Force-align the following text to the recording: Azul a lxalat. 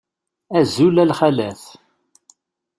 Azul 0.59 0.95
a 1.03 1.05
lxalat. 1.09 1.63